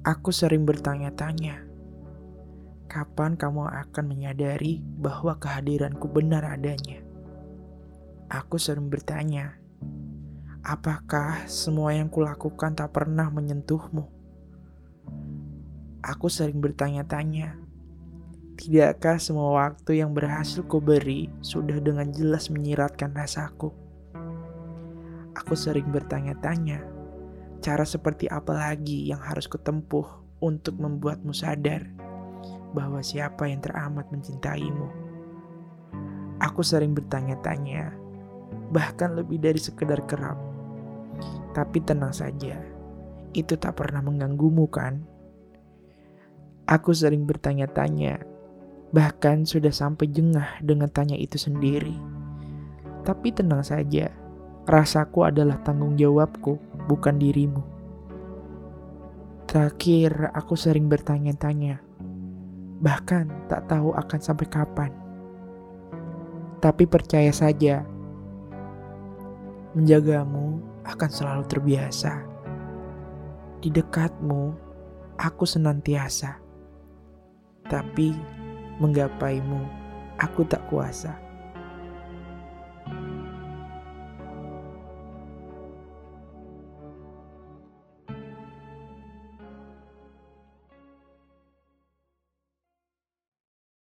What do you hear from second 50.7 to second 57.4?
tanya itu sendiri. Tapi tenang saja, rasaku adalah tanggung jawabku bukan